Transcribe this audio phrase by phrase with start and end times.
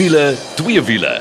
[0.00, 1.20] Wiele, twee wiele.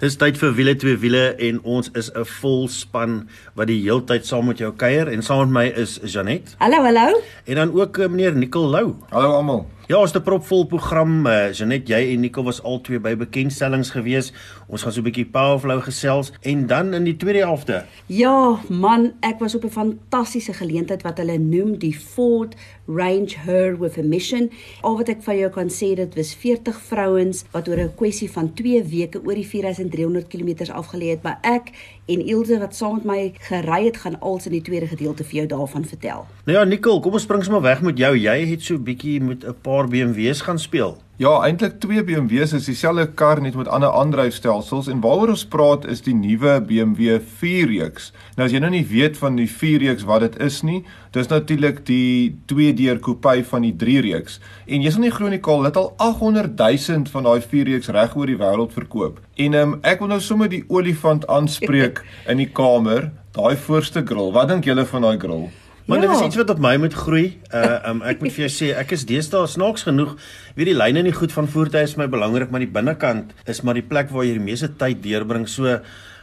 [0.00, 4.24] Dis tyd vir wiele twee wiele en ons is 'n vol span wat die heeltyd
[4.24, 7.20] saam met jou kuier en saam met my is Janet Hallo, hallo.
[7.44, 8.94] en dan ook eh, meneer Nicol Lou.
[9.10, 9.66] Hallo almal.
[9.90, 11.26] Ja, ons het 'n propvol program.
[11.26, 14.32] Uh, Janet, jy en Nicol was albei by bekendstellings gewees.
[14.68, 17.84] Ons gaan so 'n bietjie powerflow gesels en dan in die tweede helfte.
[18.06, 22.54] Ja, man, ek was op 'n fantastiese geleentheid wat hulle noem die Ford
[22.86, 24.50] Range Her with a Mission.
[24.80, 28.30] Al wat ek van jou kan sê, dit was 40 vrouens wat oor 'n kwessie
[28.30, 31.70] van 2 weke oor die 4300 km afgelê het, maar ek
[32.06, 35.34] en Ilse wat saam met my gery het, gaan als in die tweede gedeelte vir
[35.34, 36.26] jou daarvan vertel.
[36.44, 38.16] Nou ja, Nicol, kom ons spring sommer weg met jou.
[38.16, 40.98] Jy het so 'n bietjie met 'n paar BMW's gaan speel.
[41.20, 45.84] Ja, eintlik twee BMW's is dieselfde kar net met ander aandryfstelsels en waaroor ons praat
[45.92, 48.06] is die nuwe BMW 4-reeks.
[48.38, 50.78] Nou as jy nou nie weet van die 4-reeks wat dit is nie,
[51.12, 54.40] dis natuurlik die 2-deur coupe van die 3-reeks.
[54.64, 58.16] En jy sal nie glo nie, Karl, dit al 800 000 van daai 4-reeks reg
[58.16, 59.20] oor die wêreld verkoop.
[59.36, 62.00] En um, ek wil nou sommer die olifant aanspreek
[62.32, 64.32] in die kamer, daai voorste grill.
[64.32, 65.50] Wat dink julle van daai grill?
[65.90, 66.26] Maar dit is Ja.
[66.30, 67.24] iets wat op my moet groei.
[67.54, 70.14] Uh um, ek moet vir jou sê, ek is deesdae snaaks genoeg,
[70.54, 73.74] weet die lyne nie goed van voertuie is my belangrik, maar die binnekant is maar
[73.74, 75.48] die plek waar jy die meeste tyd deurbring.
[75.50, 75.80] So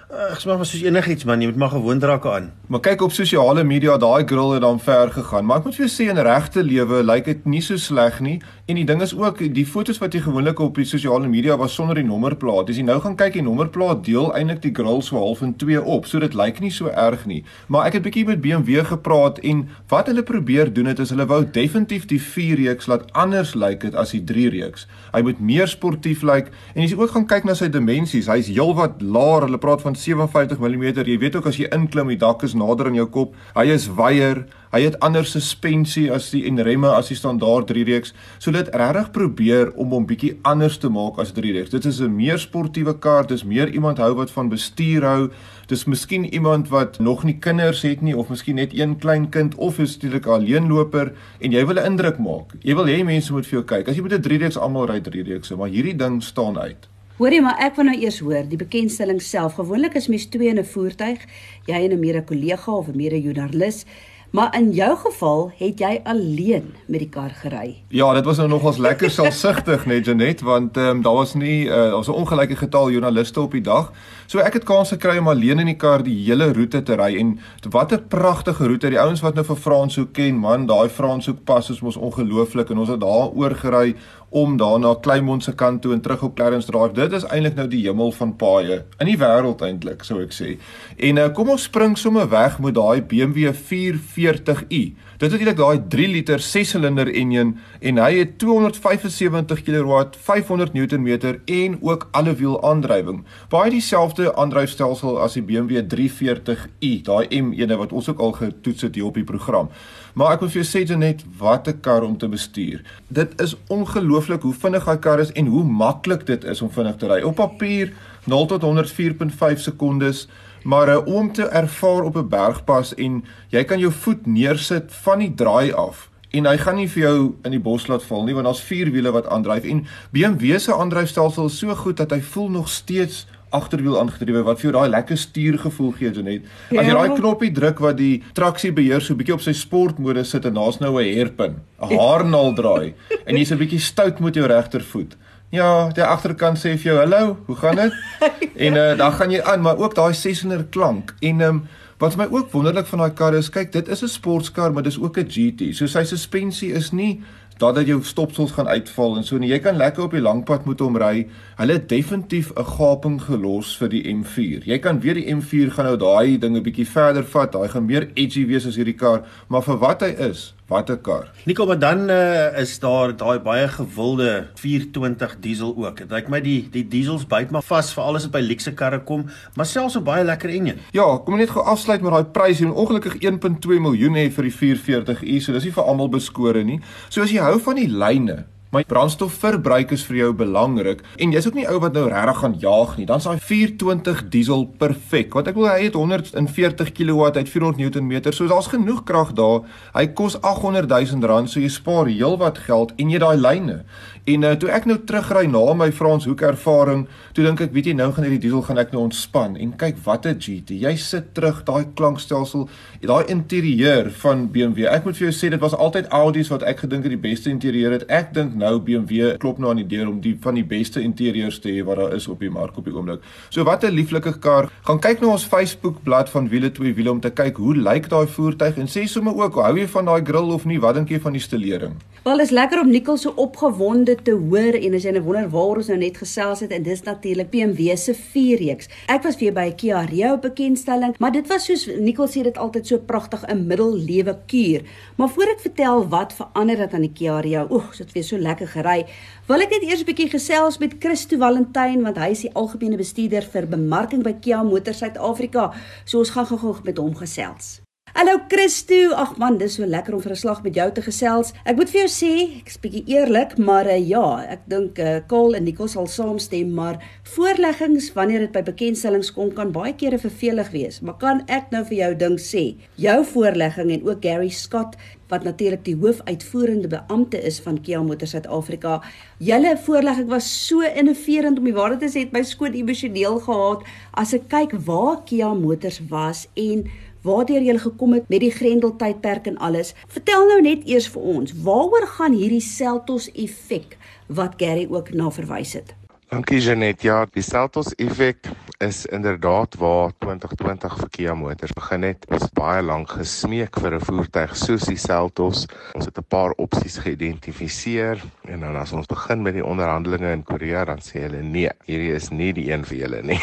[0.08, 2.46] ek sê maar soos enigiets man, jy moet maar gewoond raak aan.
[2.72, 5.44] Maar kyk op sosiale media, daai grill het dan ver gegaan.
[5.46, 8.38] Maar ek moet vir jou sê in regte lewe lyk dit nie so sleg nie.
[8.72, 11.76] En die ding is ook die fotos wat jy gewoonlik op die sosiale media was
[11.76, 12.72] sonder die nommerplaat.
[12.72, 15.82] As jy nou gaan kyk, die nommerplaat deel eintlik die grill so half in twee
[15.84, 16.08] op.
[16.08, 17.42] So dit lyk nie so erg nie.
[17.68, 21.28] Maar ek het bietjie met BMW gepraat en wat hulle probeer doen het is hulle
[21.28, 24.88] wou definitief die 4 reeks laat anders lyk dit as die 3 reeks.
[25.12, 28.48] Hy moet meer sportief lyk en as jy ook gaan kyk na sy dimensies, hy's
[28.52, 29.50] heelwat laer.
[29.50, 30.84] Hulle praat van 57 mm.
[31.08, 33.36] Jy weet ook as jy inklim, die dak is nader aan jou kop.
[33.56, 34.46] Hy is wyer.
[34.74, 38.12] Hy het ander suspensie as die en remme as die standaard 3 reeks.
[38.44, 41.72] So dit regtig probeer om hom bietjie anders te maak as 3 reeks.
[41.72, 45.30] Dit is 'n meer sportiewe kar, dis meer iemand hou wat van bestuur hou.
[45.68, 49.56] Dis miskien iemand wat nog nie kinders het nie of miskien net een klein kind
[49.56, 52.54] of is natuurlik 'n alleenloper en jy wil 'n indruk maak.
[52.62, 53.88] Jy wil hê mense moet vir jou kyk.
[53.88, 56.88] As jy met 'n 3 reeks almal ry 3 reekse, maar hierdie ding staan uit.
[57.18, 59.56] Hoorie, maar ek wil nou eers hoor die bekendstelling self.
[59.58, 61.18] Gewoonlik is mens twee in 'n voertuig,
[61.66, 63.86] jy en 'n mede kollega of 'n mede joernalis.
[64.30, 67.78] Maar in jou geval het jy alleen met die kar gery.
[67.88, 71.66] Ja, dit was nou nogals lekker selfsugtig net Janet want ehm um, daar was nie
[71.66, 73.92] uh, daar was 'n ongelyke getal joernaliste op die dag.
[74.26, 77.16] So ek het kans gekry om alleen in die kar die hele roete te ry
[77.18, 77.40] en
[77.70, 78.90] wat 'n pragtige roete.
[78.90, 82.78] Die ouens wat nou vir Franshoek ken, man, daai Franshoek pas is mos ongelooflik en
[82.78, 83.96] ons het daar oor gery
[84.30, 86.94] om daar na Kleinmond se kant toe en terug op Clarence Drive.
[86.94, 90.58] Dit is eintlik nou die hemel van paaie in die wêreld eintlik, sou ek sê.
[91.00, 94.82] En uh, kom ons spring sommer weg met daai BMW 440i.
[95.18, 101.10] Dit is eintlik daai 3 liter 6-silinder enjin en hy het 275 kW, 500 Nm
[101.46, 103.24] en ook allewiel aandrywing.
[103.50, 109.00] Baie dieselfde aandryfstelsel as die BMW 340i, daai M1 wat ons ook al getoets het
[109.00, 109.72] hier op die program.
[110.18, 112.82] Maar ek wil vir jou sê net wat 'n kar om te bestuur.
[113.08, 116.96] Dit is ongelooflik hoe vinnig daai kar is en hoe maklik dit is om vinnig
[116.98, 117.22] te ry.
[117.22, 117.94] Op papier
[118.26, 120.28] 0 tot 100 4.5 sekondes,
[120.64, 125.20] maar uh, om te ervaar op 'n bergpas en jy kan jou voet neersit van
[125.20, 128.34] die draai af en hy gaan nie vir jou in die bos laat val nie
[128.36, 132.20] want daar's vier wiele wat aandryf en BMW se aandryfstelsel is so goed dat hy
[132.22, 136.44] voel nog steeds agterwiel aangedrewe wat vir jou daai lekker stuurgevoel gee Janet.
[136.72, 136.94] As jy Ja.
[136.94, 140.80] daai knoppie druk wat die traksiebeheer so 'n bietjie op sy sportmodus sit en daar's
[140.80, 142.94] nou 'n hairpin, 'n haarnaal draai
[143.26, 145.16] en jy's 'n bietjie stout met jou regtervoet.
[145.52, 147.94] Ja, die agterkant sê vir jou, "Hallo, hoe gaan dit?"
[148.66, 151.14] en uh, dan gaan jy aan, maar ook daai 600 klank.
[151.22, 151.68] En um,
[152.00, 154.84] wat vir my ook wonderlik van daai kar is, kyk, dit is 'n sportskar, maar
[154.84, 155.74] dis ook 'n GT.
[155.76, 157.22] So sy suspensie is nie
[157.58, 159.50] dat dat jou stopsels gaan uitval en so nie.
[159.50, 161.28] Jy kan lekker op die langpad moet hom ry.
[161.58, 164.66] Hulle het definitief 'n gaping gelos vir die M4.
[164.66, 167.54] Jy kan weer die M4 gaan nou daai ding 'n bietjie verder vat.
[167.54, 171.02] Hy gaan meer edgy wees as hierdie kar, maar vir wat hy is, wat 'n
[171.02, 171.32] kar.
[171.46, 175.98] Nico, maar dan uh, is daar daai baie gewilde 420 diesel ook.
[175.98, 179.00] Dit lyk my die die diesels byt maar vas vir alles wat by luxe karre
[179.04, 179.26] kom,
[179.56, 180.80] maar selfs 'n baie lekker enjin.
[180.92, 182.60] Ja, kom net gou afsluit met daai prys.
[182.60, 186.80] Moet ongelukkig 1.2 miljoen hê vir die 440i, so dis nie vir almal beskore nie.
[187.10, 191.48] So as jy hou van die lyne, maar brandstofverbruik is vir jou belangrik en jy's
[191.48, 195.34] ook nie ou wat nou regtig gaan jaag nie, dan is daai 420 diesel perfek.
[195.34, 199.64] Want ek wil hy het 140 kW uit 400 Nm, so daar's genoeg krag daar.
[199.96, 203.82] Hy kos 800 000 rand, so jy spaar heelwat geld en jy daai lyne.
[204.28, 207.06] En uh, toe ek nou terugry na my Franshoek ervaring,
[207.36, 210.02] toe dink ek, weet jy, nou gaan hierdie diesel gaan ek nou ontspan en kyk
[210.04, 210.76] wat 'n GT.
[210.84, 212.68] Jy sit terug daai klankstelsel,
[213.00, 214.90] daai interieur van BMW.
[214.92, 217.50] Ek moet vir jou sê dit was altyd Audi's wat ek gedink het die beste
[217.50, 218.04] interieur het.
[218.12, 221.60] Ek dink nou BMW klop nou aan die deur om die van die beste interieurs
[221.60, 223.22] te hê wat daar is op die mark op die oomblik.
[223.50, 224.72] So wat 'n lieflike kar.
[224.84, 228.10] Gaan kyk na ons Facebook bladsy van Wiele 2 Wiele om te kyk hoe lyk
[228.10, 230.80] daai voertuig en sê sommer ook hou jy van daai grill of nie?
[230.80, 231.96] Wat dink jy van die stelering?
[232.28, 235.80] Wel is lekker om Nicole so opgewonde te hoor en as jy nou wonder waar
[235.80, 238.90] ons nou net gesels het en dis natuurlik BMW se 4 reeks.
[239.08, 242.58] Ek was weer by 'n Kia Rio bekendstelling, maar dit was soos Nicole sê dit
[242.58, 244.82] altyd so pragtig 'n middellewe kuur.
[245.16, 248.38] Maar voor ek vertel wat verander het aan die Kia Rio, oeg, dit weer so
[248.48, 249.02] lekker gery.
[249.48, 252.98] Wil ek net eers 'n bietjie gesels met Christo Valentyn want hy is die algemene
[252.98, 255.74] bestuurder vir bemarking by Kia Motors Suid-Afrika.
[256.06, 257.82] So ons gaan gou-gou met hom gesels.
[258.18, 259.12] Hallo Christo.
[259.14, 261.52] Ag man, dis so lekker om vir 'n slag met jou te gesels.
[261.66, 262.32] Ek moet vir jou sê,
[262.64, 266.98] ek's bietjie eerlik, maar uh, ja, ek dink uh, Kol en Nicole sal saamstem, maar
[267.36, 271.02] voorleggings wanneer dit by bekendstellings kom kan baie kere vervelig wees.
[271.02, 274.96] Maar kan ek nou vir jou ding sê, jou voorlegging en ook Gary Scott
[275.32, 279.02] wat natuurlik die hoofuitvoerende beampte is van Kia Motors Suid-Afrika.
[279.38, 283.84] Julle voorlegging was so innoverend om die waarheid te sê, het my skoon emosioneel gehad
[284.12, 286.88] as ek kyk waar Kia Motors was en
[287.28, 289.94] waardeur jy gekom het met die Grendel tydperk en alles.
[290.08, 293.98] Vertel nou net eers vir ons, waaroor gaan hierdie Seltos effek
[294.28, 295.96] wat Gary ook na verwys het?
[296.28, 297.06] Dankie Janet.
[297.08, 298.50] Ja, die Seltos effek
[298.84, 302.26] is inderdaad waar 2020 vir Kia Motors begin het.
[302.28, 305.64] Ons het baie lank gesmeek vir 'n voertuig soos die Seltos.
[305.96, 310.44] Ons het 'n paar opsies geïdentifiseer en dan as ons begin met die onderhandelinge in
[310.44, 313.42] Korea, dan sê hulle nee, hierdie is nie die een vir julle nie.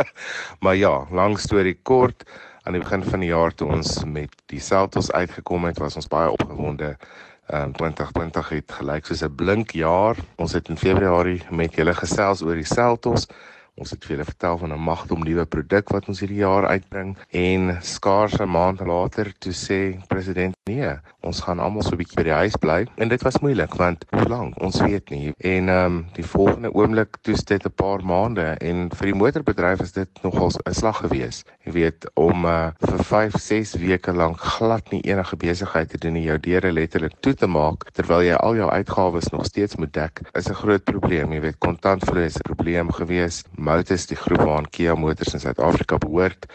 [0.64, 2.24] maar ja, lang storie kort,
[2.64, 6.08] aan die begin van die jaar toe ons met die Seltos uitgekom het, was ons
[6.08, 6.96] baie opgewonde.
[7.46, 10.16] Ehm um, 2020 het gelyk soos 'n blink jaar.
[10.36, 13.26] Ons het in Februarie met julle gesels oor die Seltos.
[13.74, 17.78] Ons het julle vertel van 'n magdom nuwe produk wat ons hierdie jaar uitbring en
[17.82, 20.90] skaars 'n maand later toe sê president nee,
[21.20, 24.04] ons gaan almal so 'n bietjie by die huis bly en dit was moeilik want
[24.10, 28.04] hoe lank ons weet nie en ehm um, die volgende oomblik toe dit 'n paar
[28.04, 31.44] maande en vir die motorbedryf is dit nogal 'n slag gewees.
[31.64, 36.16] Jy weet om uh, vir 5, 6 weke lank glad nie enige besigheid te doen
[36.16, 39.92] en jou deure letterlik toe te maak terwyl jy al jou uitgawes nog steeds moet
[39.92, 41.32] dek is 'n groot probleem.
[41.32, 43.44] Jy weet kontantvloei is 'n probleem gewees.
[43.64, 46.46] Motus die groep waaraan Kia Motors in Suid-Afrika behoort,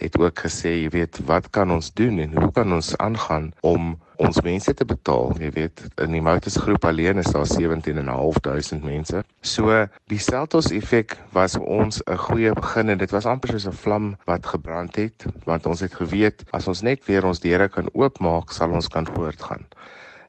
[0.00, 3.92] het ook gesê, jy weet, wat kan ons doen en hoe kan ons aangaan om
[4.22, 5.34] ons mense te betaal?
[5.42, 9.22] Jy weet, in die Motus groep alleen is daar 17.500 mense.
[9.46, 13.68] So die Seltos effek was vir ons 'n goeie begin en dit was amper soos
[13.68, 17.68] 'n vlam wat gebrand het, want ons het geweet as ons net weer ons deure
[17.68, 19.66] kan oopmaak, sal ons kan voortgaan.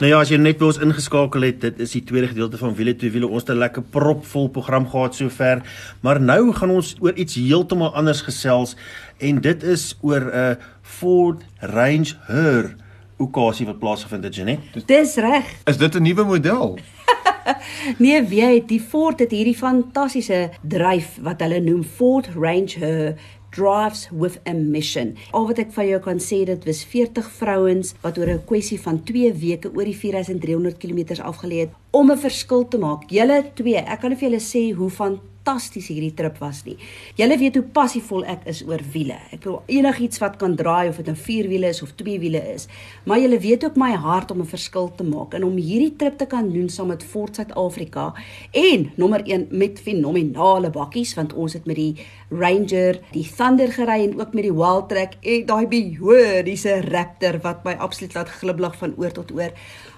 [0.01, 2.73] Nou ja, as jy net by ons ingeskakel het, dit is die tweede gedeelte van
[2.75, 3.27] Wiele twee wiele.
[3.29, 5.61] Ons het 'n lekker propvol program gehad sover,
[6.01, 8.75] maar nou gaan ons oor iets heeltemal anders gesels
[9.19, 12.75] en dit is oor 'n uh, Ford Range Her
[13.17, 14.59] okasie wat plaasgevind het, Janet.
[14.85, 15.45] Dis reg.
[15.65, 16.77] Is dit 'n nuwe model?
[18.03, 23.15] nee, weet, die Ford het hierdie fantastiese dryf wat hulle noem Ford Ranger
[23.53, 25.13] drives with a mission.
[25.31, 28.79] Al wat ek van jou kan sê dit was 40 vrouens wat oor 'n kwessie
[28.81, 33.09] van 2 weke oor die 4300 km afgelê het om 'n verskil te maak.
[33.09, 36.77] Julle twee, ek kan vir julle sê hoe van fantasties hierdie trip was nie.
[37.19, 39.17] Julle weet hoe passievol ek is oor wiele.
[39.35, 42.19] Ek wil enigiets wat kan draai of dit 'n nou vier wiele is of twee
[42.19, 42.67] wiele is.
[43.05, 46.17] Maar julle weet ook my hart om 'n verskil te maak en om hierdie trip
[46.17, 48.13] te kan doen saam met Fort Suid-Afrika
[48.51, 51.95] en nommer 1 met fenominale bakkies want ons het met die
[52.31, 57.39] Ranger, die Thunder gery en ook met die Wildtrak en daai behoor, dis 'n Raptor
[57.41, 59.51] wat my absoluut laat gliblag van oor tot oor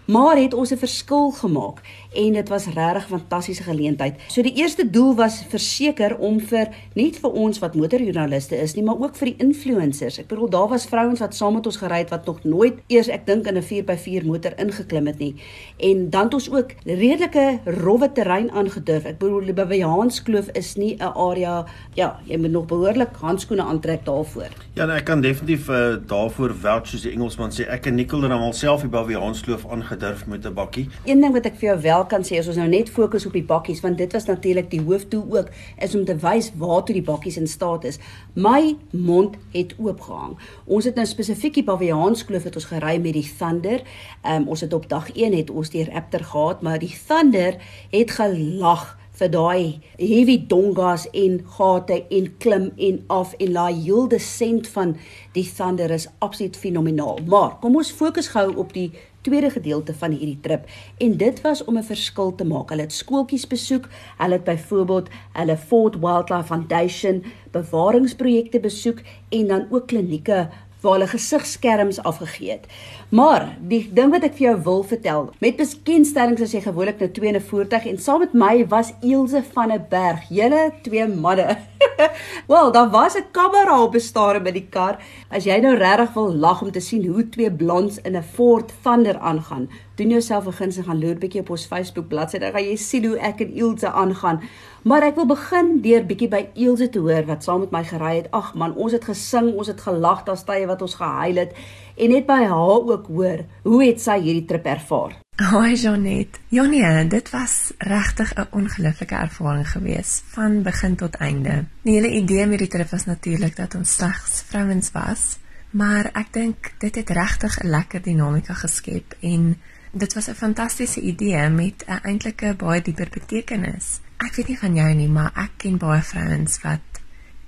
[0.06, 1.82] maar het ons 'n verskil gemaak
[2.14, 4.16] en dit was regtig fantastiese geleentheid.
[4.28, 8.84] So die eerste doel was verseker om vir net vir ons wat motorjoernaliste is nie,
[8.84, 10.20] maar ook vir die influencers.
[10.20, 13.08] Ek bedoel daar was vrouens wat saam met ons gery het wat nog nooit eers
[13.08, 15.36] ek dink in 'n 4x4 motor ingeklim het nie.
[15.78, 19.06] En dan het ons ook redelike rowwe terrein aangedurf.
[19.06, 24.06] Ek bedoel by Johanskloof is nie 'n area ja, jy moet nog behoorlik handskoene aantrek
[24.06, 24.50] daarvoor.
[24.74, 27.68] Ja, nee, ek kan definitief uh, daarvoor vouch soos die Engelsman sê.
[27.70, 30.88] Ek en Nicole het hom alself by Johanskloof aange gedurf met 'n bakkie.
[31.06, 33.34] Een ding wat ek vir jou wel kan sê is ons nou net fokus op
[33.34, 37.10] die bakkies want dit was natuurlik die hoofdoel ook is om te wys waartoe die
[37.12, 38.00] bakkies in staat is.
[38.34, 40.38] My mond het oopgehang.
[40.66, 43.82] Ons het nou spesifiek die Baviaanskloof het ons gery met die Thunder.
[44.24, 47.56] Um, ons het op dag 1 het ons die Raptor gehad, maar die Thunder
[47.92, 54.08] het gelag vir daai heavy dongas en gate en klim en af en laai heel
[54.12, 54.96] descent van
[55.34, 57.20] die Thunder is absoluut fenomenaal.
[57.28, 58.92] Maar kom ons fokus gou op die
[59.26, 60.70] tweede gedeelte van hierdie trip
[61.02, 62.70] en dit was om 'n verskil te maak.
[62.70, 69.68] Hulle het skooltjies besoek, hulle het byvoorbeeld hulle Fort Wildlife Foundation bewaringsprojekte besoek en dan
[69.70, 70.50] ook klinieke
[70.86, 72.68] waar hulle gesigskerms afgegee het.
[73.10, 77.10] Maar die ding wat ek vir jou wil vertel, met bekendstellings as jy gewoonlik nou
[77.12, 81.08] twee in 'n voertuig en saam met my was Elsje van 'n berg, julle twee
[81.08, 81.58] manne.
[82.52, 84.98] Wel, daar was 'n kamera op bestaar by die kar.
[85.30, 88.74] As jy nou regtig wil lag om te sien hoe twee blonds in 'n Ford
[88.84, 92.52] Thunder aangaan, doen jouself 'n guns en gaan loer bietjie op ons Facebook bladsy, dan
[92.52, 94.42] gaan jy sien hoe ek en Elsje aangaan.
[94.84, 98.16] Maar ek wil begin deur bietjie by Elsje te hoor wat saam met my gery
[98.16, 98.32] het.
[98.32, 101.54] Ag man, ons het gesing, ons het gelag, daar's tye wat ons gehuil het
[101.96, 105.16] en net by haar ook hoor, hoe het sy hierdie trip ervaar?
[105.36, 106.40] Hoi Janet.
[106.48, 111.66] Jonie, dit was regtig 'n ongelooflike ervaring geweest van begin tot einde.
[111.82, 115.38] Die hele idee met die trip was natuurlik dat ons slegs vrouens was,
[115.72, 119.58] maar ek dink dit het regtig 'n lekker dinamika geskep en
[119.98, 124.00] dit was 'n fantastiese idee met 'n eintlike baie dieper betekenis.
[124.18, 126.80] Ek weet nie van jou nie, maar ek ken baie vrouens wat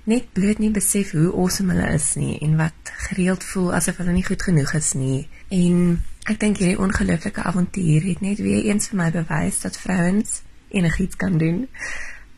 [0.02, 4.12] net bloot nie besef hoe awesome hulle is nie en wat gereeld voel asof hulle
[4.12, 5.28] nie goed genoeg is nie.
[5.48, 10.42] En ek dink hierdie ongelooflike avontuur het net weer eens vir my bewys dat vrouens
[10.68, 11.68] enigiets kan doen.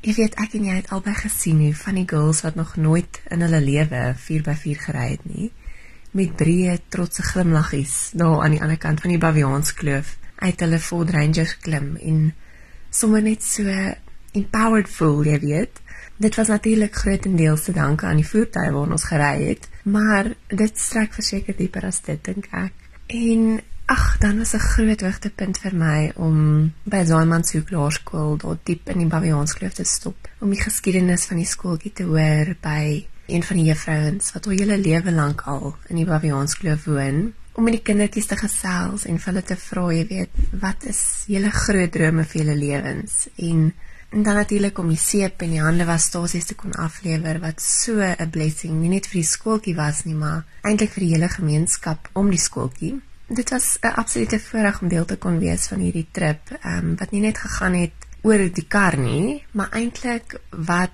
[0.01, 3.20] Jy weet ek en jy het albei gesien hoe van die girls wat nog nooit
[3.29, 5.53] in hulle lewe 4x4 gery het nie
[6.16, 11.11] met breë trotse glimlaggies daar aan die ander kant van die Baviaanskloof uit hulle Ford
[11.14, 12.33] Ranger klim en
[12.90, 13.66] sommer net so
[14.33, 15.81] empowered voel, jy weet.
[16.20, 20.79] Dit was natuurlik grootendeels te danke aan die voertuie waarin ons gery het, maar dit
[20.79, 22.75] strek verseker dieper as dit dink ek.
[23.11, 28.59] En ag, dan was 'n groot hoogtepunt vir my om by Zaiman se klaarskool daar
[28.62, 33.07] diep in die Baviaanskloof te stop om die geskiedenis van die skooltjie te hoor by
[33.31, 37.66] een van die juffrouens wat al hele lewe lank al in die Baviaanskloof woon om
[37.66, 41.93] met die kindertjies te gesels en hulle te vra, jy weet, wat is julle groot
[41.93, 43.71] drome vir julle lewens en
[44.11, 47.61] en dan natuurlik om die seep en die hande was stasies te kon aflewer wat
[47.62, 51.29] so 'n blessing nie net vir die skooltjie was nie, maar eintlik vir die hele
[51.29, 53.01] gemeenskap om die skooltjie.
[53.29, 56.97] Dit was 'n absolute voorreg om deel te kon wees van hierdie trip, ehm um,
[56.97, 60.90] wat nie net gegaan het oor die kar nie, maar eintlik wat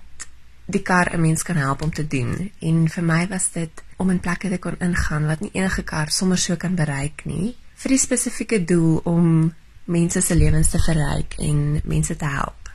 [0.67, 2.51] die kar 'n mens kan help om te doen.
[2.61, 6.11] En vir my was dit om in plekke te kon ingaan wat nie enige kar
[6.11, 11.35] sommer so kan bereik nie, vir die spesifieke doel om mense se lewens te verryk
[11.39, 12.67] en mense te help.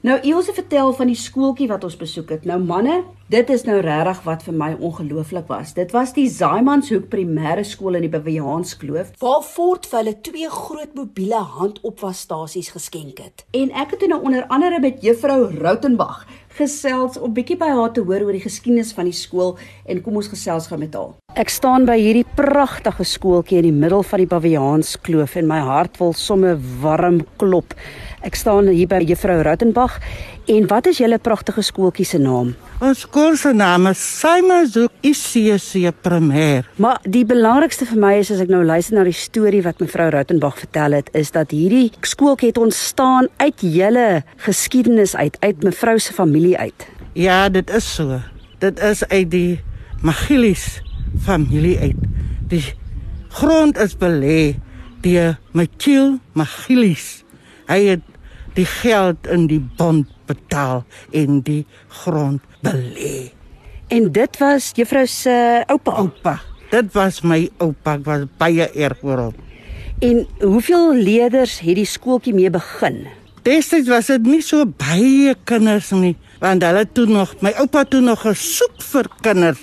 [0.00, 2.46] Nou Ilse vertel van die skooltjie wat ons besoek het.
[2.48, 5.74] Nou manne, dit is nou regtig wat vir my ongelooflik was.
[5.76, 10.96] Dit was die Zaimanshoek Primêre Skool in die Bewiaanskloof waar Fort vir hulle twee groot
[10.96, 13.44] mobiele handopwasstasies geskenk het.
[13.52, 16.24] En ek het nou onder andere met juffrou Rautenbach
[16.60, 20.20] gesels om bietjie by haar te hoor oor die geskiedenis van die skool en kom
[20.20, 21.19] ons gesels gou met haar.
[21.38, 26.00] Ek staan by hierdie pragtige skooltjie in die middel van die Bewiaanskloof en my hart
[26.00, 27.76] wil somme warm klop.
[28.26, 30.00] Ek staan hier by juffrou Rautenbach.
[30.50, 32.50] En wat is julle pragtige skooltjie se naam?
[32.82, 36.66] Ons skool se naam is Simonzoek ICC Primêr.
[36.82, 40.10] Maar die belangrikste vir my is as ek nou luister na die storie wat mevrou
[40.10, 45.98] Rautenbach vertel het, is dat hierdie skooltjie het ontstaan uit julle geskiedenis uit, uit mevrou
[46.02, 46.90] se familie uit.
[47.14, 48.18] Ja, dit is so.
[48.58, 49.60] Dit is uit die
[50.02, 50.80] Magilies
[51.18, 52.06] familie uit.
[52.50, 52.64] Die
[53.28, 54.54] grond is belê
[55.02, 57.24] deur Michiel Magilies.
[57.70, 58.06] Hy het
[58.54, 60.84] die geld in die bond betaal
[61.16, 61.64] en die
[62.02, 63.30] grond belê.
[63.90, 65.96] En dit was juffrou se oupa.
[65.98, 66.40] Oupa.
[66.70, 69.38] Dit was my oupa, ek was baie erg oor hom.
[70.00, 73.02] En hoeveel leerders het die skooltjie mee begin?
[73.44, 78.00] Destyds was dit nie so baie kinders nie, want hulle toe nog, my oupa toe
[78.04, 79.60] nog gesoek vir kinders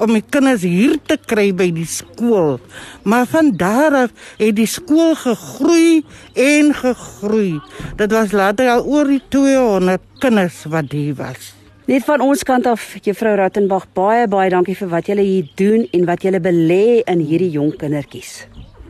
[0.00, 2.58] om my kinders hier te kry by die skool.
[3.04, 7.58] Maar van daar af het die skool gegroei en gegroei.
[8.00, 11.52] Dit was later al oor die 200 kinders wat hier was.
[11.90, 15.88] Net van ons kant af, juffrou Rattenbach, baie baie dankie vir wat julle hier doen
[15.90, 18.44] en wat julle belê in hierdie jong kindertjies.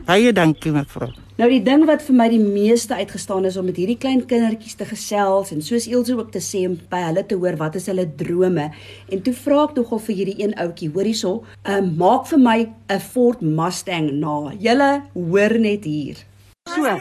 [0.05, 1.09] Baie dankie mevrou.
[1.39, 4.75] Nou die ding wat vir my die meeste uitgestaan is om met hierdie klein kindertjies
[4.79, 7.87] te gesels en soos Elsje ook te sê om by hulle te hoor wat is
[7.87, 8.67] hulle drome.
[9.07, 11.31] En toe vra ek nogal vir hierdie een ouetjie, hoor hierso,
[11.63, 14.51] uh, maak vir my 'n Ford Mustang na.
[14.59, 16.17] Julle hoor net hier.
[16.67, 16.99] So.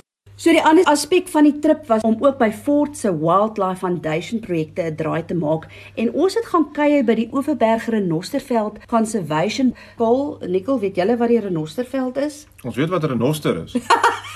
[0.40, 4.40] So die ander aspek van die trip was om ook by Fort se Wildlife Foundation
[4.40, 9.74] projekte 'n draai te maak en ons het gaan kuier by die Oeverberg Renosterveld Conservation
[9.96, 10.38] Pool.
[10.48, 12.46] Nikkel, weet julle wat die renosterveld is?
[12.64, 13.76] Ons weet wat 'n renoster is.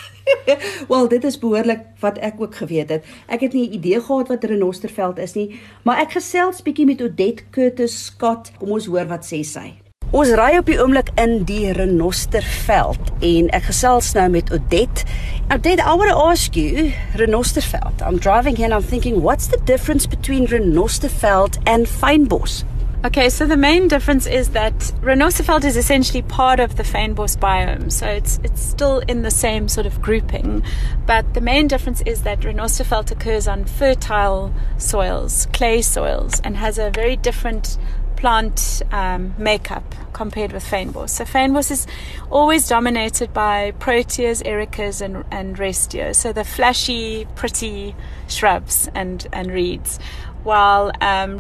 [0.88, 3.04] Wel, dit is behoorlik wat ek ook geweet het.
[3.26, 7.00] Ek het nie 'n idee gehad wat renosterveld is nie, maar ek gesels bietjie met
[7.00, 8.52] Odette Curtis Scott.
[8.58, 9.83] Kom ons hoor wat sê sy.
[10.14, 15.02] Ons ry op die oomblik in die Renosterveld en ek gesels nou met Odette.
[15.50, 17.98] Odette, I want to ask you, Renosterveld.
[17.98, 22.62] I'm driving here and I'm thinking what's the difference between Renosterveld and Fynbos?
[23.04, 24.72] Okay, so the main difference is that
[25.02, 29.66] Renosterveld is essentially part of the Fynbos biome, so it's it's still in the same
[29.68, 30.62] sort of grouping,
[31.06, 36.78] but the main difference is that Renosterveld occurs on fertile soils, clay soils, and has
[36.78, 37.76] a very different
[38.24, 39.84] plant um, makeup
[40.14, 41.10] compared with fynbos.
[41.10, 41.86] So fynbos is
[42.30, 46.16] always dominated by proteas, ericas, and, and restios.
[46.16, 47.94] So the flashy, pretty
[48.26, 49.98] shrubs and, and reeds.
[50.42, 51.38] While um,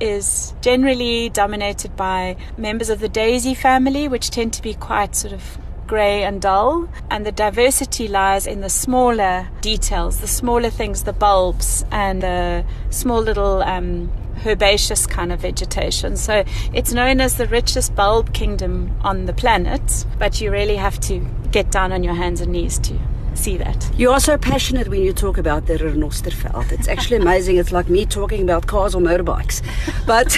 [0.00, 5.34] is generally dominated by members of the daisy family, which tend to be quite sort
[5.34, 6.88] of grey and dull.
[7.10, 12.64] And the diversity lies in the smaller details, the smaller things, the bulbs and the
[12.88, 14.10] small little um,
[14.44, 16.16] herbaceous kind of vegetation.
[16.16, 20.98] So it's known as the richest bulb kingdom on the planet, but you really have
[21.00, 22.98] to get down on your hands and knees to
[23.34, 23.90] see that.
[23.96, 26.72] You are so passionate when you talk about the Renosterveld.
[26.72, 27.56] It's actually amazing.
[27.56, 29.62] It's like me talking about cars or motorbikes.
[30.06, 30.36] But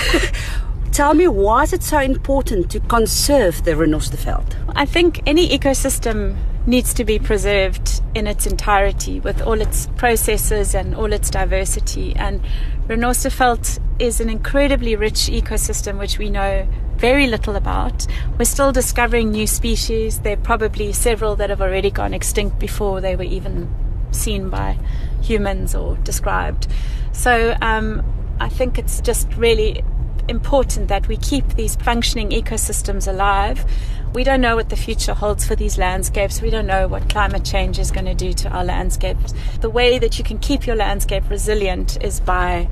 [0.92, 4.54] tell me, why is it so important to conserve the Renosterveld?
[4.74, 10.74] I think any ecosystem needs to be preserved in its entirety with all its processes
[10.74, 12.14] and all its diversity.
[12.16, 12.42] And
[12.86, 16.66] Renosterveld is an incredibly rich ecosystem which we know
[16.96, 18.06] very little about.
[18.38, 20.20] We're still discovering new species.
[20.20, 23.72] There are probably several that have already gone extinct before they were even
[24.10, 24.78] seen by
[25.22, 26.66] humans or described.
[27.12, 28.04] So um,
[28.40, 29.84] I think it's just really
[30.28, 33.64] important that we keep these functioning ecosystems alive
[34.14, 36.40] we don't know what the future holds for these landscapes.
[36.40, 39.34] We don't know what climate change is going to do to our landscapes.
[39.60, 42.68] The way that you can keep your landscape resilient is by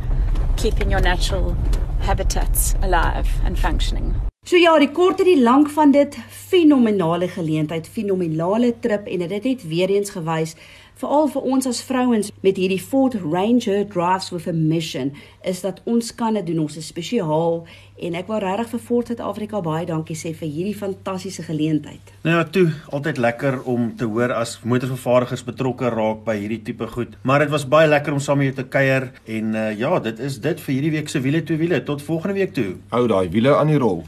[0.57, 1.57] keeping your natural
[2.01, 4.15] habitats alive and functioning.
[4.47, 9.33] So ja, die kort en die lank van dit fenominale geleentheid, fenominale trip en dit
[9.35, 10.55] het net weer eens gewys
[10.97, 15.13] veral vir ons as vrouens met hierdie Fort Ranger Drives with a Mission
[15.45, 17.61] is dat ons kan dit doen ons is spesiaal
[18.01, 22.15] en ek wil regtig vir Fort Suid-Afrika baie dankie sê vir hierdie fantastiese geleentheid.
[22.25, 26.89] Nou ja, toe, altyd lekker om te hoor as motorvervaardigers betrokke raak by hierdie tipe
[26.97, 27.17] goed.
[27.29, 30.21] Maar dit was baie lekker om saam met jou te kuier en uh, ja, dit
[30.25, 31.85] is dit vir hierdie week se wiele twee wiele.
[31.85, 32.77] Tot volgende week toe.
[32.93, 34.07] Hou daai wiele aan die rol.